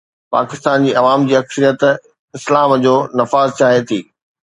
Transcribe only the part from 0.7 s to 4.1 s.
جي عوام جي اڪثريت اسلام جو نفاذ چاهي ٿي.